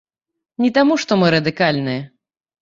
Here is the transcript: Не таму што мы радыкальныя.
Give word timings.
Не 0.65 0.71
таму 0.77 0.97
што 1.03 1.17
мы 1.25 1.29
радыкальныя. 1.37 2.01